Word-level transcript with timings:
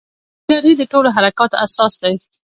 انرژي 0.49 0.73
د 0.77 0.83
ټولو 0.91 1.07
حرکاتو 1.15 1.55
اساس 1.65 1.93
دی. 2.03 2.15